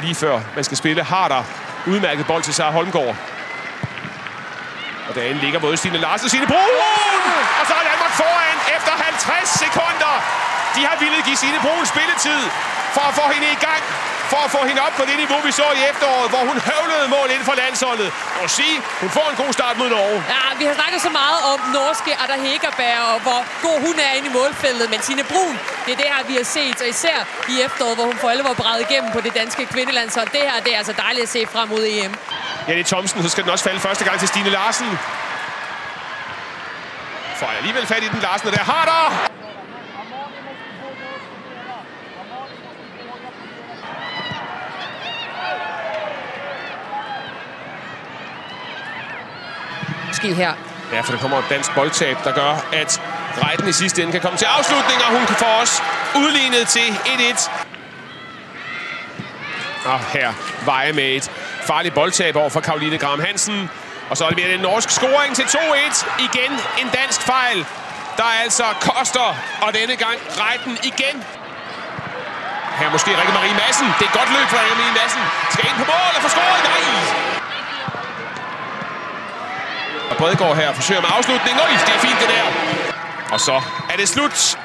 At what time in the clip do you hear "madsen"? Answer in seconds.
73.62-73.86, 75.00-75.22